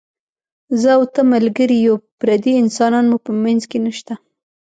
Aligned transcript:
زه 0.81 0.89
او 0.97 1.03
ته 1.13 1.21
ملګري 1.33 1.77
یو، 1.87 1.95
پردي 2.19 2.53
انسانان 2.63 3.05
مو 3.11 3.17
په 3.25 3.31
منځ 3.43 3.61
کې 3.69 3.77
نشته. 3.85 4.13